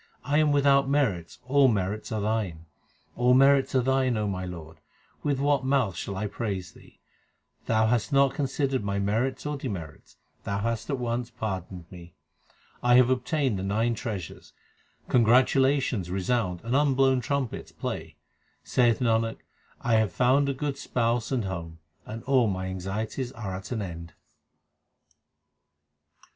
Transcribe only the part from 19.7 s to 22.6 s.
I have found a good Spouse and home, and all